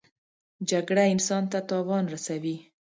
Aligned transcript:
جګړه 0.69 1.03
انسان 1.13 1.43
ته 1.51 1.59
تاوان 1.69 2.03
رسوي 2.13 2.55